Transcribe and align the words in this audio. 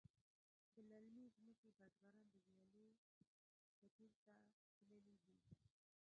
د 0.73 0.75
للمې 0.89 1.25
ځمکې 1.37 1.69
بزگران 1.77 2.27
د 2.29 2.35
ویالې 2.71 2.95
کټیر 3.79 4.11
ته 4.23 4.29
تللي 4.75 4.99
دي. 5.05 5.17